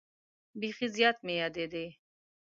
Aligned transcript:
بیخي 0.59 0.87
زیات 0.95 1.17
مې 1.25 1.33
یادېدې. 1.41 1.85